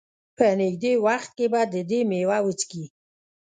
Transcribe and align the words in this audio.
په 0.37 0.45
نېږدې 0.59 0.93
وخت 1.05 1.29
کې 1.37 1.45
به 1.51 1.61
د 1.73 1.75
دې 1.89 1.99
مېوه 2.09 2.37
وڅکي. 2.45 2.85